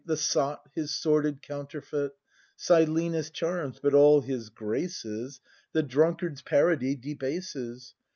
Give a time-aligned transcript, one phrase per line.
[0.03, 2.13] The sot, his sordid counterfeit;
[2.57, 5.39] Silenus charms; but all his graces
[5.73, 7.93] The drunkard's parody debases.